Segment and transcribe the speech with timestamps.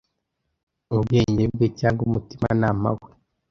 [0.93, 3.09] ubwenge bwe cyangwa umutimanama we